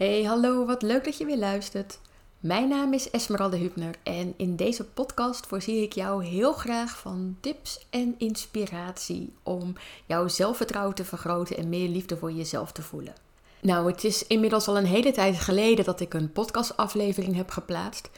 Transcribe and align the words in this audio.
Hey, 0.00 0.22
hallo, 0.22 0.66
wat 0.66 0.82
leuk 0.82 1.04
dat 1.04 1.16
je 1.16 1.24
weer 1.24 1.38
luistert. 1.38 1.98
Mijn 2.38 2.68
naam 2.68 2.92
is 2.92 3.10
Esmeralda 3.10 3.56
Hübner 3.56 3.94
en 4.02 4.34
in 4.36 4.56
deze 4.56 4.84
podcast 4.84 5.46
voorzie 5.46 5.82
ik 5.82 5.92
jou 5.92 6.24
heel 6.24 6.52
graag 6.52 6.98
van 6.98 7.36
tips 7.40 7.86
en 7.90 8.14
inspiratie 8.18 9.32
om 9.42 9.72
jouw 10.06 10.28
zelfvertrouwen 10.28 10.94
te 10.94 11.04
vergroten 11.04 11.56
en 11.56 11.68
meer 11.68 11.88
liefde 11.88 12.16
voor 12.16 12.32
jezelf 12.32 12.72
te 12.72 12.82
voelen. 12.82 13.14
Nou, 13.60 13.90
het 13.90 14.04
is 14.04 14.26
inmiddels 14.26 14.68
al 14.68 14.76
een 14.76 14.86
hele 14.86 15.12
tijd 15.12 15.38
geleden 15.38 15.84
dat 15.84 16.00
ik 16.00 16.14
een 16.14 16.32
podcastaflevering 16.32 17.36
heb 17.36 17.50
geplaatst. 17.50 18.10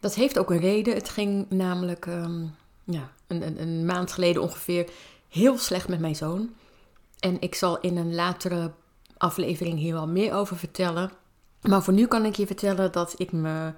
Dat 0.00 0.14
heeft 0.14 0.38
ook 0.38 0.50
een 0.50 0.60
reden. 0.60 0.94
Het 0.94 1.08
ging 1.08 1.46
namelijk 1.48 2.06
ehm, 2.06 2.42
ja, 2.84 3.12
een, 3.26 3.46
een, 3.46 3.60
een 3.60 3.84
maand 3.84 4.12
geleden 4.12 4.42
ongeveer 4.42 4.90
heel 5.28 5.58
slecht 5.58 5.88
met 5.88 6.00
mijn 6.00 6.16
zoon. 6.16 6.50
En 7.20 7.40
ik 7.40 7.54
zal 7.54 7.80
in 7.80 7.96
een 7.96 8.14
latere 8.14 8.70
aflevering 9.20 9.78
hier 9.78 9.94
wel 9.94 10.08
meer 10.08 10.34
over 10.34 10.56
vertellen. 10.56 11.10
Maar 11.60 11.82
voor 11.82 11.92
nu 11.92 12.06
kan 12.06 12.24
ik 12.24 12.36
je 12.36 12.46
vertellen 12.46 12.92
dat 12.92 13.14
ik 13.16 13.32
me 13.32 13.72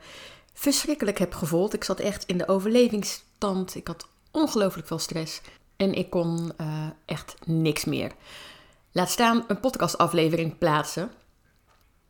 verschrikkelijk 0.53 1.19
heb 1.19 1.35
gevoeld. 1.35 1.75
Ik 1.75 1.85
zat 1.85 2.01
echt 2.01 2.25
in 2.27 2.39
de 2.39 2.49
overlevingsstand. 2.49 3.75
Ik 3.75 3.87
had 3.87 4.09
ongelooflijk 4.31 4.87
veel 4.87 4.99
stress. 4.99 5.41
En 5.77 5.95
ik 5.95 6.11
kon 6.11 6.53
uh, 6.61 6.87
echt 7.05 7.35
niks 7.45 7.85
meer. 7.85 8.13
Laat 8.93 9.11
staan 9.11 9.45
een 9.49 9.61
podcastaflevering 9.61 10.59
plaatsen. 10.59 11.11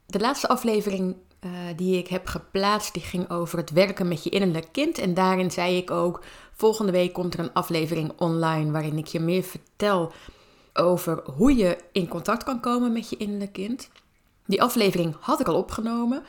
De 0.06 0.20
laatste 0.20 0.48
aflevering 0.48 1.16
uh, 1.40 1.50
die 1.76 1.98
ik 1.98 2.08
heb 2.08 2.26
geplaatst, 2.26 2.94
die 2.94 3.02
ging 3.02 3.30
over 3.30 3.58
het 3.58 3.70
werken 3.70 4.08
met 4.08 4.24
je 4.24 4.30
innerlijk 4.30 4.68
kind. 4.72 4.98
En 4.98 5.14
daarin 5.14 5.50
zei 5.50 5.76
ik 5.76 5.90
ook, 5.90 6.24
volgende 6.52 6.92
week 6.92 7.12
komt 7.12 7.34
er 7.34 7.40
een 7.40 7.52
aflevering 7.52 8.12
online 8.18 8.70
waarin 8.70 8.98
ik 8.98 9.06
je 9.06 9.20
meer 9.20 9.42
vertel 9.42 10.12
over 10.74 11.22
hoe 11.36 11.56
je 11.56 11.78
in 11.92 12.08
contact 12.08 12.44
kan 12.44 12.60
komen 12.60 12.92
met 12.92 13.10
je 13.10 13.16
innerlijk 13.16 13.52
kind. 13.52 13.88
Die 14.46 14.62
aflevering 14.62 15.16
had 15.20 15.40
ik 15.40 15.46
al 15.48 15.56
opgenomen. 15.56 16.22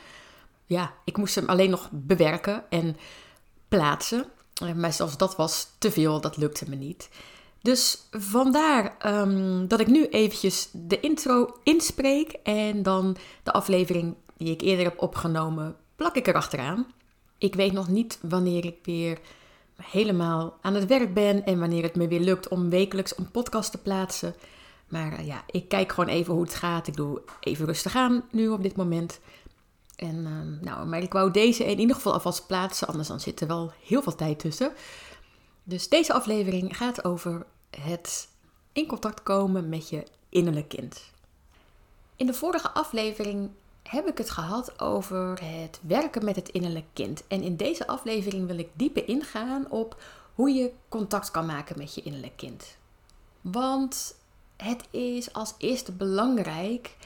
Ja, 0.66 0.92
ik 1.04 1.16
moest 1.16 1.34
hem 1.34 1.48
alleen 1.48 1.70
nog 1.70 1.88
bewerken 1.92 2.64
en 2.70 2.96
plaatsen. 3.68 4.24
Eh, 4.54 4.72
maar 4.72 4.92
zelfs 4.92 5.16
dat 5.16 5.36
was 5.36 5.68
te 5.78 5.90
veel, 5.90 6.20
dat 6.20 6.36
lukte 6.36 6.68
me 6.68 6.76
niet. 6.76 7.08
Dus 7.62 8.08
vandaar 8.10 8.96
um, 9.06 9.68
dat 9.68 9.80
ik 9.80 9.86
nu 9.86 10.06
eventjes 10.06 10.68
de 10.72 11.00
intro 11.00 11.56
inspreek 11.62 12.32
en 12.42 12.82
dan 12.82 13.16
de 13.42 13.52
aflevering 13.52 14.14
die 14.36 14.52
ik 14.52 14.60
eerder 14.60 14.84
heb 14.84 15.02
opgenomen, 15.02 15.76
plak 15.96 16.16
ik 16.16 16.26
erachteraan. 16.26 16.86
Ik 17.38 17.54
weet 17.54 17.72
nog 17.72 17.88
niet 17.88 18.18
wanneer 18.22 18.64
ik 18.64 18.76
weer 18.82 19.18
helemaal 19.82 20.58
aan 20.60 20.74
het 20.74 20.86
werk 20.86 21.14
ben 21.14 21.44
en 21.44 21.58
wanneer 21.58 21.82
het 21.82 21.94
me 21.94 22.08
weer 22.08 22.20
lukt 22.20 22.48
om 22.48 22.70
wekelijks 22.70 23.18
een 23.18 23.30
podcast 23.30 23.70
te 23.70 23.78
plaatsen. 23.78 24.34
Maar 24.88 25.12
eh, 25.12 25.26
ja, 25.26 25.44
ik 25.46 25.68
kijk 25.68 25.92
gewoon 25.92 26.10
even 26.10 26.34
hoe 26.34 26.42
het 26.42 26.54
gaat. 26.54 26.86
Ik 26.86 26.96
doe 26.96 27.22
even 27.40 27.66
rustig 27.66 27.96
aan 27.96 28.24
nu 28.30 28.48
op 28.48 28.62
dit 28.62 28.76
moment. 28.76 29.20
En 29.96 30.16
uh, 30.16 30.66
nou, 30.66 30.86
maar 30.86 31.02
ik 31.02 31.12
wou 31.12 31.30
deze 31.30 31.64
in 31.64 31.78
ieder 31.78 31.96
geval 31.96 32.12
alvast 32.12 32.46
plaatsen, 32.46 32.88
anders 32.88 33.08
dan 33.08 33.20
zit 33.20 33.40
er 33.40 33.46
wel 33.46 33.72
heel 33.82 34.02
veel 34.02 34.14
tijd 34.14 34.38
tussen. 34.38 34.72
Dus 35.62 35.88
deze 35.88 36.12
aflevering 36.12 36.76
gaat 36.76 37.04
over 37.04 37.46
het 37.80 38.28
in 38.72 38.86
contact 38.86 39.22
komen 39.22 39.68
met 39.68 39.88
je 39.88 40.02
innerlijk 40.28 40.68
kind. 40.68 41.00
In 42.16 42.26
de 42.26 42.34
vorige 42.34 42.70
aflevering 42.70 43.50
heb 43.88 44.06
ik 44.06 44.18
het 44.18 44.30
gehad 44.30 44.80
over 44.80 45.44
het 45.44 45.80
werken 45.82 46.24
met 46.24 46.36
het 46.36 46.48
innerlijk 46.48 46.86
kind. 46.92 47.26
En 47.28 47.42
in 47.42 47.56
deze 47.56 47.86
aflevering 47.86 48.46
wil 48.46 48.58
ik 48.58 48.68
dieper 48.72 49.08
ingaan 49.08 49.70
op 49.70 50.02
hoe 50.34 50.50
je 50.50 50.72
contact 50.88 51.30
kan 51.30 51.46
maken 51.46 51.78
met 51.78 51.94
je 51.94 52.02
innerlijk 52.02 52.36
kind. 52.36 52.76
Want 53.40 54.16
het 54.56 54.84
is 54.90 55.32
als 55.32 55.54
eerste 55.58 55.92
belangrijk 55.92 56.96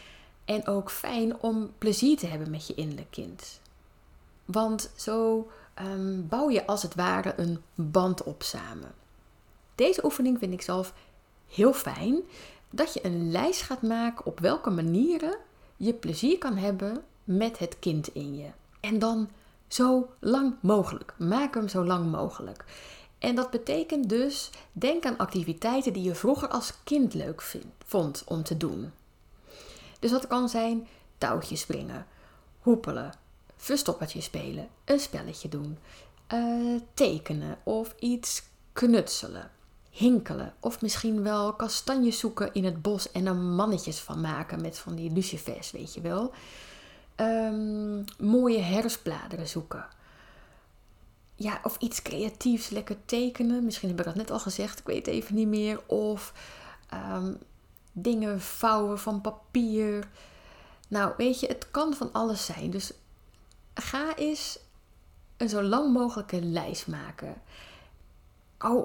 en 0.44 0.66
ook 0.66 0.90
fijn 0.90 1.40
om 1.40 1.72
plezier 1.78 2.16
te 2.16 2.26
hebben 2.26 2.50
met 2.50 2.66
je 2.66 2.74
innerlijk 2.74 3.10
kind. 3.10 3.60
Want 4.44 4.90
zo 4.96 5.50
um, 5.82 6.28
bouw 6.28 6.50
je 6.50 6.66
als 6.66 6.82
het 6.82 6.94
ware 6.94 7.34
een 7.36 7.62
band 7.74 8.22
op 8.22 8.42
samen. 8.42 8.94
Deze 9.74 10.04
oefening 10.04 10.38
vind 10.38 10.52
ik 10.52 10.62
zelf 10.62 10.94
heel 11.48 11.72
fijn. 11.72 12.20
Dat 12.70 12.94
je 12.94 13.04
een 13.04 13.30
lijst 13.30 13.62
gaat 13.62 13.82
maken 13.82 14.26
op 14.26 14.40
welke 14.40 14.70
manieren 14.70 15.36
je 15.78 15.92
plezier 15.92 16.38
kan 16.38 16.56
hebben 16.56 17.04
met 17.24 17.58
het 17.58 17.78
kind 17.78 18.14
in 18.14 18.36
je. 18.36 18.48
En 18.80 18.98
dan 18.98 19.28
zo 19.68 20.08
lang 20.18 20.54
mogelijk. 20.60 21.14
Maak 21.16 21.54
hem 21.54 21.68
zo 21.68 21.84
lang 21.84 22.10
mogelijk. 22.10 22.64
En 23.18 23.34
dat 23.34 23.50
betekent 23.50 24.08
dus, 24.08 24.50
denk 24.72 25.04
aan 25.04 25.16
activiteiten 25.16 25.92
die 25.92 26.02
je 26.02 26.14
vroeger 26.14 26.48
als 26.48 26.72
kind 26.84 27.14
leuk 27.14 27.42
vond 27.84 28.22
om 28.26 28.42
te 28.42 28.56
doen. 28.56 28.92
Dus 29.98 30.10
dat 30.10 30.26
kan 30.26 30.48
zijn 30.48 30.86
touwtjes 31.18 31.60
springen, 31.60 32.06
hoepelen, 32.60 33.12
verstoppertje 33.56 34.20
spelen, 34.20 34.68
een 34.84 35.00
spelletje 35.00 35.48
doen, 35.48 35.78
uh, 36.32 36.80
tekenen 36.94 37.58
of 37.62 37.94
iets 37.98 38.42
knutselen, 38.72 39.50
hinkelen 39.90 40.54
of 40.60 40.80
misschien 40.80 41.22
wel 41.22 41.52
kastanjes 41.52 42.18
zoeken 42.18 42.52
in 42.52 42.64
het 42.64 42.82
bos 42.82 43.12
en 43.12 43.26
er 43.26 43.36
mannetjes 43.36 43.98
van 43.98 44.20
maken 44.20 44.60
met 44.60 44.78
van 44.78 44.94
die 44.94 45.12
lucifers, 45.12 45.70
weet 45.70 45.94
je 45.94 46.00
wel. 46.00 46.32
Um, 47.16 48.04
mooie 48.18 48.60
herfstbladeren 48.60 49.48
zoeken 49.48 49.86
ja, 51.38 51.60
of 51.62 51.76
iets 51.78 52.02
creatiefs, 52.02 52.68
lekker 52.68 52.96
tekenen. 53.04 53.64
Misschien 53.64 53.88
heb 53.88 53.98
ik 53.98 54.04
dat 54.04 54.14
net 54.14 54.30
al 54.30 54.38
gezegd, 54.38 54.78
ik 54.78 54.86
weet 54.86 55.06
even 55.06 55.34
niet 55.34 55.48
meer. 55.48 55.80
Of 55.86 56.32
um, 56.94 57.38
dingen 57.92 58.40
vouwen 58.40 58.98
van 58.98 59.20
papier. 59.20 60.08
Nou, 60.88 61.12
weet 61.16 61.40
je, 61.40 61.46
het 61.46 61.70
kan 61.70 61.94
van 61.94 62.12
alles 62.12 62.44
zijn. 62.44 62.70
Dus 62.70 62.92
ga 63.74 64.16
eens 64.16 64.58
een 65.36 65.48
zo 65.48 65.62
lang 65.62 65.92
mogelijke 65.92 66.42
lijst 66.42 66.86
maken. 66.86 67.42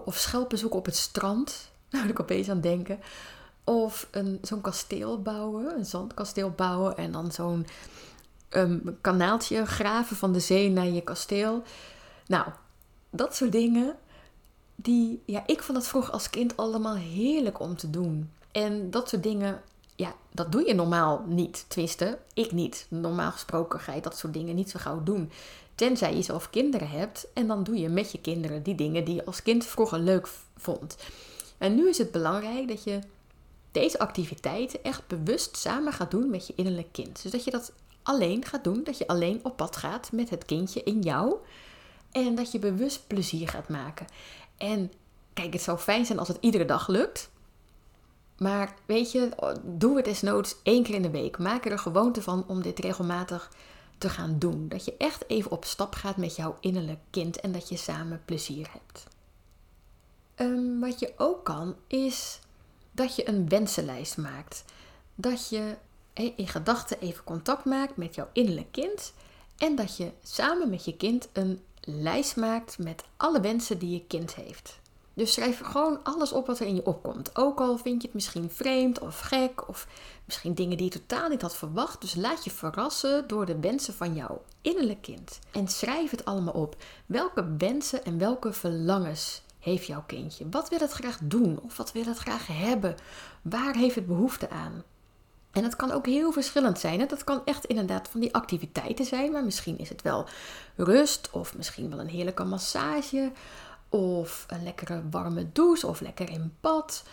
Of 0.06 0.18
schelpen 0.18 0.58
zoeken 0.58 0.80
op 0.80 0.86
het 0.86 0.96
strand. 0.96 1.56
Nou, 1.94 2.10
ik 2.10 2.20
opeens 2.20 2.50
aan 2.50 2.62
denken. 2.62 3.00
Of 3.64 4.08
zo'n 4.42 4.62
kasteel 4.62 5.22
bouwen, 5.22 5.78
een 5.78 5.86
zandkasteel 5.86 6.50
bouwen. 6.50 6.98
En 6.98 7.12
dan 7.12 7.32
zo'n 7.32 7.66
um, 8.50 8.98
kanaaltje 9.02 9.66
graven 9.66 10.16
van 10.16 10.34
de 10.34 10.40
zee 10.40 10.70
naar 10.70 10.88
je 10.88 11.02
kasteel. 11.02 11.64
Nou, 12.28 12.46
dat 13.10 13.36
soort 13.36 13.52
dingen, 13.52 13.96
die, 14.76 15.22
ja, 15.26 15.44
ik 15.46 15.64
vond 15.64 15.78
dat 15.78 15.88
vroeger 15.88 16.14
als 16.14 16.30
kind 16.30 16.58
allemaal 16.58 16.96
heerlijk 16.96 17.60
om 17.60 17.76
te 17.76 17.90
doen. 17.90 18.32
En 18.52 18.92
dat 18.92 19.10
soort 19.10 19.24
dingen, 19.24 19.62
ja, 19.96 20.16
dat 20.32 20.52
doe 20.52 20.68
je 20.68 20.74
normaal 20.74 21.24
niet. 21.28 21.66
Tenminste, 21.68 22.20
ik 22.34 22.52
niet. 22.52 22.86
Normaal 22.90 23.32
gesproken 23.32 23.80
ga 23.80 23.94
je 23.94 24.02
dat 24.02 24.18
soort 24.18 24.34
dingen 24.34 24.56
niet 24.56 24.70
zo 24.70 24.80
gauw 24.80 25.04
doen. 25.04 25.32
Tenzij 25.76 26.16
je 26.16 26.22
zelf 26.22 26.50
kinderen 26.50 26.90
hebt 26.90 27.28
en 27.34 27.48
dan 27.48 27.64
doe 27.64 27.78
je 27.78 27.90
met 27.90 28.12
je 28.12 28.22
kinderen 28.22 28.64
die 28.64 28.76
dingen 28.76 29.06
die 29.06 29.16
je 29.16 29.26
als 29.26 29.44
kind 29.44 29.66
vroeger 29.66 30.00
leuk 30.00 30.30
vond. 30.58 30.98
En 31.58 31.76
nu 31.76 31.90
is 31.90 31.98
het 31.98 32.12
belangrijk 32.12 32.68
dat 32.68 32.84
je 32.84 33.00
deze 33.72 34.00
activiteiten 34.00 34.84
echt 34.84 35.08
bewust 35.08 35.58
samen 35.58 35.94
gaat 35.94 36.12
doen 36.12 36.30
met 36.30 36.48
je 36.48 36.54
innerlijk 36.56 36.92
kind. 36.92 37.22
Dus 37.24 37.32
dat 37.32 37.44
je 37.44 37.52
dat 37.52 37.72
alleen 38.04 38.46
gaat 38.46 38.64
doen, 38.64 38.84
dat 38.84 38.98
je 38.98 39.08
alleen 39.08 39.40
op 39.44 39.58
pad 39.58 39.76
gaat 39.76 40.12
met 40.12 40.30
het 40.30 40.46
kindje 40.46 40.84
in 40.84 41.02
jou. 41.02 41.36
En 42.12 42.36
dat 42.36 42.52
je 42.52 42.60
bewust 42.60 43.08
plezier 43.08 43.50
gaat 43.50 43.70
maken. 43.70 44.06
En 44.58 44.92
kijk, 45.34 45.54
het 45.54 45.62
zou 45.62 45.78
fijn 45.78 46.06
zijn 46.06 46.20
als 46.20 46.28
het 46.28 46.38
iedere 46.40 46.66
dag 46.66 46.88
lukt. 46.88 47.30
Maar 48.44 48.74
weet 48.86 49.12
je, 49.12 49.30
doe 49.64 49.96
het 49.96 50.06
desnoods 50.06 50.56
één 50.64 50.84
keer 50.84 50.96
in 50.96 51.02
de 51.02 51.10
week. 51.10 51.38
Maak 51.38 51.66
er 51.66 51.72
een 51.72 51.80
gewoonte 51.80 52.22
van 52.22 52.48
om 52.48 52.62
dit 52.62 52.80
regelmatig 52.80 53.52
te 53.98 54.10
gaan 54.10 54.40
doen. 54.40 54.68
Dat 54.70 54.86
je 54.86 54.98
echt 54.98 55.30
even 55.30 55.52
op 55.52 55.66
stap 55.66 55.96
gaat 55.96 56.18
met 56.18 56.36
jouw 56.36 56.58
innerlijk 56.60 57.00
kind 57.10 57.40
en 57.40 57.52
dat 57.52 57.70
je 57.70 57.78
samen 57.78 58.22
plezier 58.26 58.70
hebt. 58.72 59.08
Um, 60.36 60.80
wat 60.80 61.00
je 61.00 61.14
ook 61.18 61.44
kan, 61.46 61.76
is 61.88 62.40
dat 62.92 63.16
je 63.16 63.28
een 63.28 63.50
wensenlijst 63.50 64.18
maakt. 64.18 64.66
Dat 65.16 65.50
je 65.50 65.76
in 66.14 66.48
gedachten 66.48 67.00
even 67.00 67.24
contact 67.24 67.66
maakt 67.66 67.98
met 67.98 68.16
jouw 68.16 68.30
innerlijk 68.34 68.72
kind. 68.72 69.14
En 69.58 69.76
dat 69.76 69.98
je 69.98 70.12
samen 70.24 70.70
met 70.70 70.86
je 70.86 70.98
kind 70.98 71.30
een 71.34 71.62
lijst 71.82 72.36
maakt 72.36 72.78
met 72.78 73.04
alle 73.18 73.42
wensen 73.42 73.80
die 73.80 73.90
je 73.90 74.06
kind 74.08 74.36
heeft. 74.36 74.82
Dus 75.14 75.34
schrijf 75.34 75.60
gewoon 75.60 76.00
alles 76.04 76.32
op 76.32 76.48
wat 76.48 76.60
er 76.60 76.68
in 76.68 76.76
je 76.76 76.86
opkomt. 76.86 77.36
Ook 77.36 77.60
al 77.60 77.78
vind 77.78 78.02
je 78.02 78.08
het 78.08 78.16
misschien 78.16 78.50
vreemd 78.50 79.00
of 79.00 79.20
gek 79.20 79.68
of 79.68 79.88
misschien 80.26 80.54
dingen 80.54 80.78
die 80.78 80.86
je 80.86 81.00
totaal 81.00 81.30
niet 81.30 81.42
had 81.42 81.56
verwacht. 81.56 82.02
Dus 82.02 82.16
laat 82.16 82.44
je 82.44 82.52
verrassen 82.52 83.28
door 83.28 83.46
de 83.46 83.60
wensen 83.60 83.94
van 83.94 84.14
jouw 84.14 84.42
innerlijk 84.62 85.02
kind. 85.02 85.40
En 85.52 85.68
schrijf 85.68 86.12
het 86.12 86.26
allemaal 86.26 86.54
op. 86.54 86.76
Welke 87.06 87.56
wensen 87.58 88.06
en 88.06 88.18
welke 88.18 88.54
verlangens 88.54 89.42
heeft 89.60 89.88
jouw 89.88 90.04
kindje? 90.08 90.50
Wat 90.50 90.70
wil 90.70 90.80
het 90.80 90.92
graag 90.92 91.20
doen 91.24 91.60
of 91.64 91.78
wat 91.78 91.92
wil 91.92 92.06
het 92.06 92.18
graag 92.18 92.48
hebben? 92.48 92.96
Waar 93.42 93.76
heeft 93.76 93.96
het 93.96 94.08
behoefte 94.08 94.50
aan? 94.50 94.84
En 95.52 95.62
dat 95.62 95.76
kan 95.76 95.92
ook 95.92 96.06
heel 96.06 96.32
verschillend 96.32 96.80
zijn. 96.80 97.00
Hè? 97.00 97.06
Dat 97.06 97.24
kan 97.24 97.42
echt 97.46 97.66
inderdaad 97.66 98.08
van 98.08 98.20
die 98.20 98.34
activiteiten 98.34 99.06
zijn, 99.06 99.32
maar 99.32 99.44
misschien 99.44 99.78
is 99.78 99.90
het 99.90 100.02
wel 100.02 100.26
rust 100.76 101.30
of 101.32 101.58
misschien 101.58 101.90
wel 101.90 102.00
een 102.00 102.08
heerlijke 102.08 102.44
massage 102.44 103.32
of 103.94 104.46
een 104.48 104.64
lekkere 104.64 105.02
warme 105.10 105.52
douche 105.52 105.88
of 105.88 106.00
lekker 106.00 106.30
in 106.30 106.54
bad. 106.62 107.04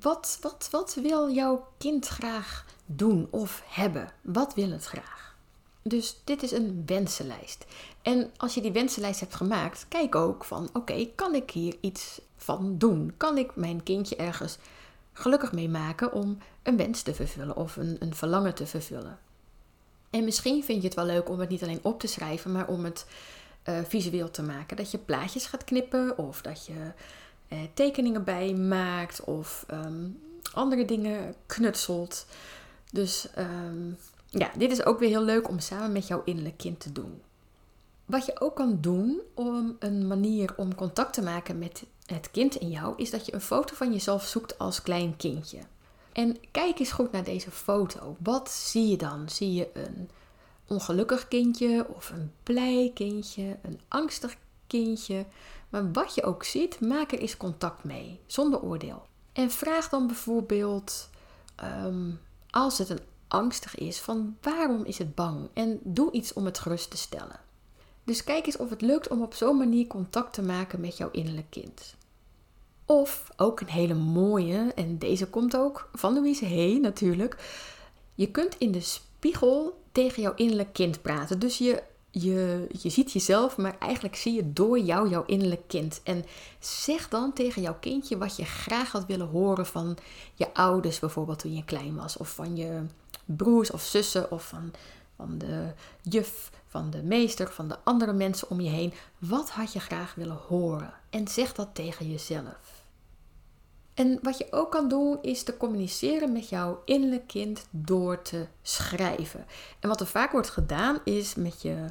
wat, 0.00 0.38
wat, 0.40 0.68
wat 0.70 0.94
wil 0.94 1.30
jouw 1.30 1.68
kind 1.78 2.06
graag 2.06 2.64
doen 2.86 3.28
of 3.30 3.62
hebben? 3.66 4.08
Wat 4.22 4.54
wil 4.54 4.70
het 4.70 4.84
graag? 4.84 5.36
Dus 5.82 6.20
dit 6.24 6.42
is 6.42 6.50
een 6.50 6.82
wensenlijst. 6.86 7.64
En 8.02 8.30
als 8.36 8.54
je 8.54 8.60
die 8.60 8.72
wensenlijst 8.72 9.20
hebt 9.20 9.34
gemaakt, 9.34 9.86
kijk 9.88 10.14
ook 10.14 10.44
van 10.44 10.70
oké, 10.72 11.06
kan 11.14 11.34
ik 11.34 11.50
hier 11.50 11.76
iets 11.80 12.20
van 12.36 12.78
doen? 12.78 13.12
Kan 13.16 13.38
ik 13.38 13.56
mijn 13.56 13.82
kindje 13.82 14.16
ergens 14.16 14.58
gelukkig 15.12 15.52
mee 15.52 15.68
maken 15.68 16.12
om 16.12 16.38
een 16.62 16.76
wens 16.76 17.02
te 17.02 17.14
vervullen 17.14 17.56
of 17.56 17.76
een, 17.76 17.96
een 17.98 18.14
verlangen 18.14 18.54
te 18.54 18.66
vervullen? 18.66 19.18
En 20.10 20.24
misschien 20.24 20.64
vind 20.64 20.80
je 20.82 20.86
het 20.88 20.96
wel 20.96 21.06
leuk 21.06 21.28
om 21.28 21.40
het 21.40 21.48
niet 21.48 21.62
alleen 21.62 21.80
op 21.82 22.00
te 22.00 22.06
schrijven, 22.06 22.52
maar 22.52 22.68
om 22.68 22.84
het 22.84 23.06
uh, 23.68 23.78
visueel 23.84 24.30
te 24.30 24.42
maken. 24.42 24.76
Dat 24.76 24.90
je 24.90 24.98
plaatjes 24.98 25.46
gaat 25.46 25.64
knippen 25.64 26.18
of 26.18 26.42
dat 26.42 26.66
je 26.66 26.92
uh, 27.48 27.58
tekeningen 27.74 28.24
bij 28.24 28.54
maakt 28.54 29.24
of 29.24 29.66
um, 29.70 30.20
andere 30.52 30.84
dingen 30.84 31.34
knutselt. 31.46 32.26
Dus 32.92 33.28
um, 33.38 33.96
ja, 34.26 34.50
dit 34.56 34.70
is 34.70 34.84
ook 34.84 34.98
weer 34.98 35.08
heel 35.08 35.22
leuk 35.22 35.48
om 35.48 35.58
samen 35.58 35.92
met 35.92 36.06
jouw 36.06 36.22
innerlijk 36.24 36.56
kind 36.56 36.80
te 36.80 36.92
doen. 36.92 37.20
Wat 38.04 38.26
je 38.26 38.40
ook 38.40 38.56
kan 38.56 38.78
doen 38.80 39.20
om 39.34 39.76
een 39.78 40.06
manier 40.06 40.54
om 40.56 40.74
contact 40.74 41.12
te 41.12 41.22
maken 41.22 41.58
met 41.58 41.84
het 42.06 42.30
kind 42.30 42.54
in 42.54 42.70
jou, 42.70 42.94
is 42.96 43.10
dat 43.10 43.26
je 43.26 43.34
een 43.34 43.40
foto 43.40 43.74
van 43.74 43.92
jezelf 43.92 44.24
zoekt 44.24 44.58
als 44.58 44.82
klein 44.82 45.16
kindje. 45.16 45.58
En 46.12 46.36
kijk 46.50 46.78
eens 46.78 46.92
goed 46.92 47.12
naar 47.12 47.24
deze 47.24 47.50
foto. 47.50 48.16
Wat 48.18 48.50
zie 48.50 48.88
je 48.88 48.96
dan? 48.96 49.28
Zie 49.28 49.52
je 49.52 49.68
een 49.72 50.10
ongelukkig 50.68 51.28
kindje 51.28 51.86
of 51.94 52.10
een 52.10 52.32
blij 52.42 52.90
kindje, 52.94 53.56
een 53.62 53.80
angstig 53.88 54.36
kindje? 54.66 55.26
Maar 55.68 55.92
wat 55.92 56.14
je 56.14 56.22
ook 56.22 56.44
ziet, 56.44 56.80
maak 56.80 57.12
er 57.12 57.18
eens 57.18 57.36
contact 57.36 57.84
mee, 57.84 58.20
zonder 58.26 58.62
oordeel. 58.62 59.06
En 59.32 59.50
vraag 59.50 59.88
dan 59.88 60.06
bijvoorbeeld, 60.06 61.10
um, 61.84 62.20
als 62.50 62.78
het 62.78 62.88
een 62.88 63.00
angstig 63.28 63.74
is, 63.74 63.98
van 63.98 64.36
waarom 64.40 64.84
is 64.84 64.98
het 64.98 65.14
bang? 65.14 65.48
En 65.52 65.80
doe 65.82 66.12
iets 66.12 66.32
om 66.32 66.44
het 66.44 66.58
gerust 66.58 66.90
te 66.90 66.96
stellen. 66.96 67.40
Dus 68.04 68.24
kijk 68.24 68.46
eens 68.46 68.56
of 68.56 68.70
het 68.70 68.80
lukt 68.80 69.08
om 69.08 69.22
op 69.22 69.34
zo'n 69.34 69.56
manier 69.56 69.86
contact 69.86 70.32
te 70.32 70.42
maken 70.42 70.80
met 70.80 70.96
jouw 70.96 71.10
innerlijk 71.10 71.50
kind. 71.50 71.96
Of 72.84 73.30
ook 73.36 73.60
een 73.60 73.68
hele 73.68 73.94
mooie, 73.94 74.72
en 74.74 74.98
deze 74.98 75.28
komt 75.28 75.56
ook 75.56 75.90
van 75.92 76.14
Louise 76.14 76.46
Hay 76.46 76.78
natuurlijk. 76.78 77.36
Je 78.14 78.30
kunt 78.30 78.54
in 78.58 78.72
de 78.72 78.80
spiegel 79.18 79.82
tegen 79.92 80.22
jouw 80.22 80.34
innerlijk 80.34 80.72
kind 80.72 81.02
praten. 81.02 81.38
Dus 81.38 81.58
je, 81.58 81.82
je, 82.10 82.66
je 82.80 82.88
ziet 82.88 83.12
jezelf, 83.12 83.56
maar 83.56 83.76
eigenlijk 83.78 84.16
zie 84.16 84.34
je 84.34 84.52
door 84.52 84.78
jou 84.78 85.08
jouw 85.08 85.24
innerlijk 85.26 85.62
kind. 85.66 86.00
En 86.04 86.24
zeg 86.58 87.08
dan 87.08 87.32
tegen 87.32 87.62
jouw 87.62 87.76
kindje 87.80 88.18
wat 88.18 88.36
je 88.36 88.44
graag 88.44 88.92
had 88.92 89.06
willen 89.06 89.26
horen 89.28 89.66
van 89.66 89.96
je 90.34 90.54
ouders, 90.54 90.98
bijvoorbeeld 90.98 91.38
toen 91.38 91.54
je 91.54 91.64
klein 91.64 91.94
was, 91.94 92.16
of 92.16 92.28
van 92.28 92.56
je 92.56 92.82
broers 93.24 93.70
of 93.70 93.82
zussen, 93.82 94.30
of 94.30 94.46
van, 94.46 94.72
van 95.16 95.38
de 95.38 95.72
juf, 96.02 96.50
van 96.66 96.90
de 96.90 97.02
meester, 97.02 97.50
van 97.52 97.68
de 97.68 97.76
andere 97.84 98.12
mensen 98.12 98.50
om 98.50 98.60
je 98.60 98.70
heen. 98.70 98.92
Wat 99.18 99.50
had 99.50 99.72
je 99.72 99.80
graag 99.80 100.14
willen 100.14 100.40
horen? 100.48 100.92
En 101.10 101.28
zeg 101.28 101.52
dat 101.52 101.68
tegen 101.72 102.10
jezelf. 102.10 102.67
En 103.98 104.18
wat 104.22 104.38
je 104.38 104.46
ook 104.50 104.70
kan 104.70 104.88
doen 104.88 105.18
is 105.22 105.42
te 105.42 105.56
communiceren 105.56 106.32
met 106.32 106.48
jouw 106.48 106.82
innerlijk 106.84 107.26
kind 107.26 107.66
door 107.70 108.22
te 108.22 108.46
schrijven. 108.62 109.46
En 109.80 109.88
wat 109.88 110.00
er 110.00 110.06
vaak 110.06 110.32
wordt 110.32 110.50
gedaan 110.50 110.98
is 111.04 111.34
met 111.34 111.62
je 111.62 111.84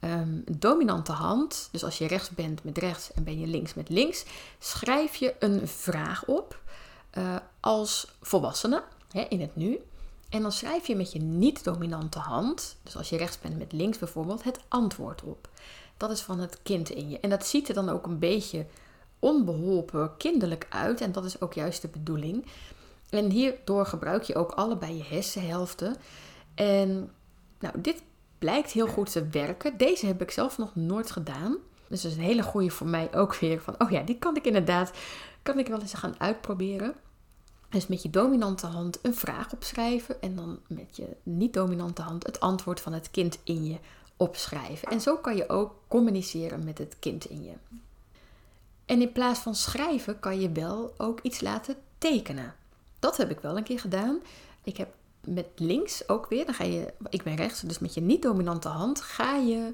um, 0.00 0.44
dominante 0.58 1.12
hand, 1.12 1.68
dus 1.70 1.84
als 1.84 1.98
je 1.98 2.06
rechts 2.06 2.30
bent 2.30 2.64
met 2.64 2.78
rechts 2.78 3.12
en 3.12 3.24
ben 3.24 3.40
je 3.40 3.46
links 3.46 3.74
met 3.74 3.88
links, 3.88 4.24
schrijf 4.58 5.14
je 5.14 5.34
een 5.38 5.68
vraag 5.68 6.24
op 6.26 6.60
uh, 7.18 7.36
als 7.60 8.16
volwassene 8.20 8.82
hè, 9.10 9.20
in 9.20 9.40
het 9.40 9.56
nu. 9.56 9.78
En 10.28 10.42
dan 10.42 10.52
schrijf 10.52 10.86
je 10.86 10.96
met 10.96 11.12
je 11.12 11.20
niet-dominante 11.20 12.18
hand, 12.18 12.76
dus 12.82 12.96
als 12.96 13.08
je 13.08 13.16
rechts 13.16 13.40
bent 13.40 13.58
met 13.58 13.72
links 13.72 13.98
bijvoorbeeld, 13.98 14.44
het 14.44 14.60
antwoord 14.68 15.22
op. 15.22 15.48
Dat 15.96 16.10
is 16.10 16.20
van 16.20 16.38
het 16.38 16.58
kind 16.62 16.90
in 16.90 17.10
je. 17.10 17.20
En 17.20 17.30
dat 17.30 17.46
ziet 17.46 17.68
er 17.68 17.74
dan 17.74 17.88
ook 17.88 18.06
een 18.06 18.18
beetje 18.18 18.66
onbeholpen 19.24 20.16
kinderlijk 20.16 20.66
uit. 20.68 21.00
En 21.00 21.12
dat 21.12 21.24
is 21.24 21.40
ook 21.40 21.52
juist 21.52 21.82
de 21.82 21.88
bedoeling. 21.88 22.46
En 23.10 23.30
hierdoor 23.30 23.86
gebruik 23.86 24.22
je 24.22 24.34
ook 24.34 24.50
allebei 24.50 24.96
je 24.96 25.04
hersenhelften. 25.04 25.96
En 26.54 27.10
nou, 27.58 27.80
dit 27.80 28.02
blijkt 28.38 28.70
heel 28.70 28.86
goed 28.86 29.12
te 29.12 29.28
werken. 29.28 29.76
Deze 29.76 30.06
heb 30.06 30.22
ik 30.22 30.30
zelf 30.30 30.58
nog 30.58 30.74
nooit 30.74 31.10
gedaan. 31.10 31.56
Dus 31.88 32.02
dat 32.02 32.10
is 32.10 32.16
een 32.16 32.22
hele 32.22 32.42
goede 32.42 32.70
voor 32.70 32.86
mij 32.86 33.14
ook 33.14 33.34
weer. 33.34 33.60
Van, 33.60 33.74
oh 33.78 33.90
ja, 33.90 34.02
die 34.02 34.18
kan 34.18 34.36
ik 34.36 34.46
inderdaad, 34.46 34.92
kan 35.42 35.58
ik 35.58 35.66
wel 35.66 35.80
eens 35.80 35.94
gaan 35.94 36.20
uitproberen. 36.20 36.94
Dus 37.68 37.86
met 37.86 38.02
je 38.02 38.10
dominante 38.10 38.66
hand 38.66 38.98
een 39.02 39.14
vraag 39.14 39.52
opschrijven. 39.52 40.22
En 40.22 40.36
dan 40.36 40.58
met 40.66 40.96
je 40.96 41.06
niet-dominante 41.22 42.02
hand 42.02 42.26
het 42.26 42.40
antwoord 42.40 42.80
van 42.80 42.92
het 42.92 43.10
kind 43.10 43.38
in 43.44 43.64
je 43.64 43.78
opschrijven. 44.16 44.88
En 44.88 45.00
zo 45.00 45.16
kan 45.16 45.36
je 45.36 45.48
ook 45.48 45.74
communiceren 45.88 46.64
met 46.64 46.78
het 46.78 46.96
kind 46.98 47.24
in 47.24 47.44
je. 47.44 47.52
En 48.86 49.00
in 49.00 49.12
plaats 49.12 49.40
van 49.40 49.54
schrijven 49.54 50.20
kan 50.20 50.40
je 50.40 50.52
wel 50.52 50.94
ook 50.96 51.20
iets 51.20 51.40
laten 51.40 51.76
tekenen. 51.98 52.54
Dat 52.98 53.16
heb 53.16 53.30
ik 53.30 53.40
wel 53.40 53.56
een 53.56 53.64
keer 53.64 53.80
gedaan. 53.80 54.20
Ik 54.62 54.76
heb 54.76 54.94
met 55.24 55.46
links 55.56 56.08
ook 56.08 56.28
weer, 56.28 56.44
dan 56.44 56.54
ga 56.54 56.64
je, 56.64 56.92
ik 57.08 57.22
ben 57.22 57.36
rechts, 57.36 57.60
dus 57.60 57.78
met 57.78 57.94
je 57.94 58.00
niet-dominante 58.00 58.68
hand 58.68 59.00
ga 59.00 59.36
je 59.36 59.70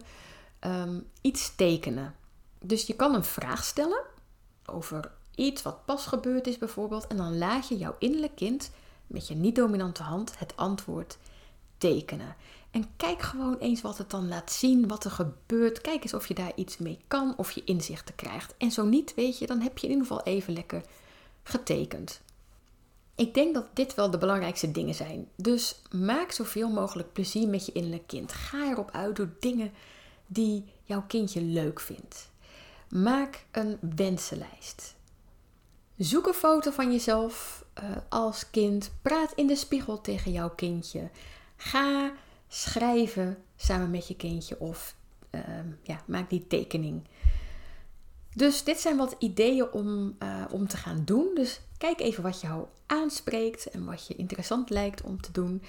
um, 0.61 1.07
iets 1.21 1.55
tekenen. 1.57 2.15
Dus 2.59 2.87
je 2.87 2.95
kan 2.95 3.15
een 3.15 3.25
vraag 3.25 3.65
stellen 3.65 4.03
over 4.65 5.11
iets 5.35 5.62
wat 5.62 5.85
pas 5.85 6.07
gebeurd 6.07 6.47
is 6.47 6.59
bijvoorbeeld. 6.59 7.07
En 7.07 7.17
dan 7.17 7.39
laat 7.39 7.69
je 7.69 7.79
jouw 7.79 7.95
innerlijk 7.99 8.37
kind 8.37 8.71
met 9.07 9.29
je 9.29 9.35
niet-dominante 9.35 10.03
hand 10.03 10.39
het 10.39 10.57
antwoord 10.57 11.19
tekenen. 11.79 12.37
En 12.71 12.85
kijk 12.97 13.23
gewoon 13.23 13.59
eens 13.59 13.81
wat 13.81 13.99
het 13.99 14.11
dan 14.11 14.29
laat 14.29 14.53
zien, 14.53 14.89
wat 14.89 15.05
er 15.05 15.11
gebeurt. 15.11 15.81
Kijk 15.81 16.03
eens 16.03 16.15
of 16.15 16.29
je 16.29 16.35
daar 16.35 16.53
iets 16.55 16.79
mee 16.79 16.99
kan, 17.09 17.35
of 17.37 17.51
je 17.51 17.65
inzichten 17.65 18.15
krijgt. 18.15 18.55
En 18.59 18.71
zo 18.71 18.85
niet, 18.85 19.15
weet 19.15 19.39
je, 19.39 19.47
dan 19.47 19.61
heb 19.61 19.79
je 19.79 19.87
in 19.87 19.93
ieder 19.93 20.07
geval 20.07 20.25
even 20.25 20.53
lekker 20.53 20.83
getekend. 21.43 22.21
Ik 23.15 23.35
denk 23.35 23.55
dat 23.55 23.67
dit 23.77 23.95
wel 23.95 24.11
de 24.11 24.19
belangrijkste 24.19 24.71
dingen 24.71 24.95
zijn. 24.95 25.29
Dus 25.37 25.83
maak 25.91 26.31
zoveel 26.31 26.69
mogelijk 26.69 27.13
plezier 27.13 27.49
met 27.49 27.67
je 27.67 27.73
innerlijk 27.73 28.07
kind. 28.07 28.33
Ga 28.33 28.71
erop 28.71 28.91
uit, 28.93 29.17
door 29.17 29.31
dingen 29.41 29.73
die 30.27 30.65
jouw 30.83 31.05
kindje 31.07 31.43
leuk 31.43 31.81
vindt. 31.81 32.31
Maak 32.89 33.45
een 33.51 33.79
wensenlijst. 33.95 34.95
Zoek 35.97 36.27
een 36.27 36.35
foto 36.35 36.71
van 36.71 36.93
jezelf 36.93 37.65
uh, 37.83 37.97
als 38.09 38.51
kind. 38.51 38.91
Praat 39.03 39.33
in 39.35 39.47
de 39.47 39.57
spiegel 39.57 40.01
tegen 40.01 40.33
jouw 40.33 40.51
kindje. 40.51 41.11
Ga 41.57 42.13
schrijven 42.52 43.37
samen 43.56 43.91
met 43.91 44.08
je 44.08 44.17
kindje 44.17 44.61
of 44.61 44.95
ehm, 45.30 45.66
ja, 45.83 46.00
maak 46.07 46.30
die 46.30 46.47
tekening. 46.47 47.02
Dus 48.35 48.64
dit 48.64 48.80
zijn 48.80 48.97
wat 48.97 49.16
ideeën 49.19 49.73
om, 49.73 50.16
uh, 50.23 50.45
om 50.50 50.69
te 50.69 50.76
gaan 50.76 51.02
doen. 51.04 51.30
Dus 51.35 51.61
kijk 51.78 52.00
even 52.00 52.23
wat 52.23 52.40
jou 52.40 52.64
aanspreekt 52.87 53.66
en 53.66 53.85
wat 53.85 54.07
je 54.07 54.16
interessant 54.16 54.71
lijkt 54.71 55.02
om 55.02 55.21
te 55.21 55.33
doen. 55.33 55.62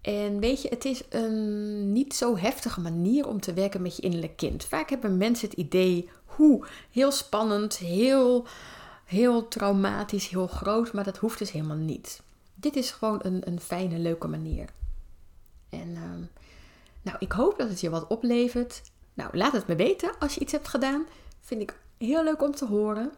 En 0.00 0.40
weet 0.40 0.62
je, 0.62 0.68
het 0.68 0.84
is 0.84 1.02
een 1.08 1.92
niet 1.92 2.14
zo 2.14 2.36
heftige 2.36 2.80
manier 2.80 3.28
om 3.28 3.40
te 3.40 3.52
werken 3.52 3.82
met 3.82 3.96
je 3.96 4.02
innerlijk 4.02 4.36
kind. 4.36 4.64
Vaak 4.64 4.90
hebben 4.90 5.16
mensen 5.16 5.48
het 5.48 5.58
idee, 5.58 6.08
hoe 6.24 6.66
heel 6.90 7.10
spannend, 7.10 7.76
heel, 7.76 8.46
heel 9.04 9.48
traumatisch, 9.48 10.28
heel 10.28 10.46
groot, 10.46 10.92
maar 10.92 11.04
dat 11.04 11.16
hoeft 11.16 11.38
dus 11.38 11.50
helemaal 11.50 11.76
niet. 11.76 12.22
Dit 12.54 12.76
is 12.76 12.90
gewoon 12.90 13.18
een, 13.22 13.42
een 13.44 13.60
fijne, 13.60 13.98
leuke 13.98 14.28
manier. 14.28 14.68
En 15.68 15.96
ehm, 15.96 16.22
nou, 17.02 17.16
ik 17.18 17.32
hoop 17.32 17.58
dat 17.58 17.68
het 17.68 17.80
je 17.80 17.90
wat 17.90 18.06
oplevert. 18.06 18.82
Nou, 19.14 19.36
laat 19.36 19.52
het 19.52 19.66
me 19.66 19.76
weten 19.76 20.18
als 20.18 20.34
je 20.34 20.40
iets 20.40 20.52
hebt 20.52 20.68
gedaan. 20.68 21.06
Vind 21.40 21.60
ik 21.60 21.78
heel 21.98 22.24
leuk 22.24 22.42
om 22.42 22.54
te 22.54 22.66
horen. 22.66 23.12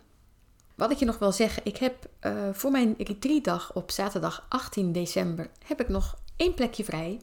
Wat 0.75 0.91
ik 0.91 0.99
je 0.99 1.05
nog 1.05 1.19
wil 1.19 1.33
zeggen, 1.33 1.65
ik 1.65 1.77
heb 1.77 2.09
uh, 2.21 2.33
voor 2.53 2.71
mijn 2.71 2.95
retreatdag 2.99 3.75
op 3.75 3.91
zaterdag 3.91 4.47
18 4.49 4.93
december 4.93 5.51
heb 5.67 5.81
ik 5.81 5.89
nog 5.89 6.19
één 6.37 6.55
plekje 6.55 6.85
vrij. 6.85 7.21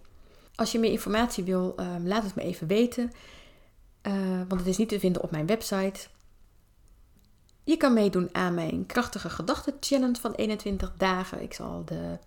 Als 0.56 0.72
je 0.72 0.80
meer 0.80 0.92
informatie 0.92 1.44
wil, 1.44 1.74
ehm, 1.76 2.08
laat 2.08 2.24
het 2.24 2.36
me 2.36 2.42
even 2.42 2.68
weten. 2.68 3.12
Uh, 4.08 4.14
want 4.48 4.60
het 4.62 4.70
is 4.70 4.78
niet 4.78 4.90
te 4.90 5.00
vinden 5.00 5.24
op 5.24 5.32
mijn 5.32 5.46
website. 5.46 6.08
Je 7.64 7.78
kan 7.78 7.94
meedoen 7.94 8.30
aan 8.32 8.54
mijn 8.54 8.86
krachtige 8.86 9.30
gedachten 9.30 9.78
challenge 9.80 10.20
van 10.22 10.34
21 10.34 10.94
dagen. 10.98 11.42
Ik 11.42 11.54
zal 11.54 11.86
de 11.86 12.18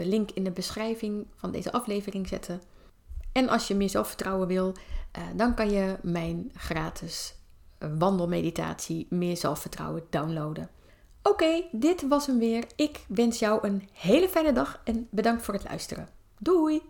de 0.00 0.06
link 0.06 0.30
in 0.30 0.44
de 0.44 0.50
beschrijving 0.50 1.26
van 1.36 1.50
deze 1.50 1.72
aflevering 1.72 2.28
zetten. 2.28 2.62
En 3.32 3.48
als 3.48 3.68
je 3.68 3.74
meer 3.74 3.88
zelfvertrouwen 3.88 4.48
wil, 4.48 4.74
uh, 5.18 5.22
dan 5.36 5.54
kan 5.54 5.70
je 5.70 5.96
mijn 6.02 6.50
gratis 6.54 7.34
wandelmeditatie 7.98 9.06
Meer 9.10 9.36
Zelfvertrouwen 9.36 10.02
downloaden. 10.10 10.70
Oké, 11.22 11.64
dit 11.72 12.08
was 12.08 12.26
hem 12.26 12.38
weer. 12.38 12.64
Ik 12.76 13.04
wens 13.08 13.38
jou 13.38 13.66
een 13.66 13.88
hele 13.92 14.28
fijne 14.28 14.52
dag 14.52 14.80
en 14.84 15.08
bedankt 15.10 15.42
voor 15.42 15.54
het 15.54 15.64
luisteren. 15.64 16.08
Doei! 16.38 16.82